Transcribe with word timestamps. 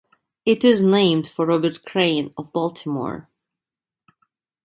It 0.47 0.65
is 0.65 0.81
named 0.81 1.27
for 1.27 1.45
Robert 1.45 1.85
Crain 1.85 2.33
of 2.35 2.51
Baltimore. 2.51 3.29